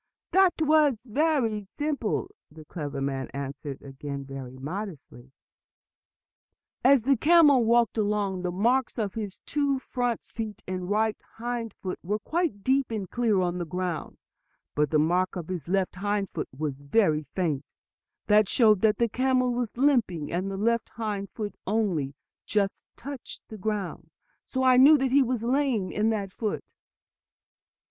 "That 0.31 0.53
was 0.61 1.03
just 1.03 1.15
as 1.53 1.69
simple," 1.69 2.31
the 2.49 2.65
clever 2.65 3.01
man 3.01 3.25
again 3.27 3.39
answered 3.39 3.79
very 4.01 4.57
modestly. 4.57 5.31
"As 6.83 7.03
the 7.03 7.15
camel 7.15 7.63
walked 7.63 7.99
along, 7.99 8.41
the 8.41 8.49
marks 8.51 8.97
of 8.97 9.13
his 9.13 9.41
two 9.45 9.77
front 9.77 10.19
feet 10.25 10.63
and 10.67 10.89
right 10.89 11.17
hind 11.35 11.75
foot 11.75 11.99
were 12.01 12.17
quite 12.17 12.63
deep 12.63 12.89
and 12.89 13.11
clear 13.11 13.41
on 13.41 13.59
the 13.59 13.63
ground. 13.65 14.17
But 14.73 14.89
the 14.89 14.97
mark 14.97 15.35
of 15.35 15.49
his 15.49 15.67
left 15.67 15.97
hind 15.97 16.31
foot 16.31 16.49
was 16.51 16.79
very 16.81 17.27
faint. 17.35 17.63
That 18.25 18.49
showed 18.49 18.81
that 18.81 18.97
the 18.97 19.07
camel 19.07 19.53
was 19.53 19.77
limping, 19.77 20.31
and 20.31 20.49
the 20.49 20.57
left 20.57 20.89
hind 20.95 21.29
foot 21.29 21.53
only 21.67 22.15
just 22.47 22.87
touched 22.95 23.43
the 23.49 23.57
ground. 23.59 24.09
So 24.43 24.63
I 24.63 24.77
knew 24.77 24.97
that 24.97 25.11
he 25.11 25.21
was 25.21 25.43
lame 25.43 25.91
in 25.91 26.09
that 26.09 26.31
foot." 26.33 26.63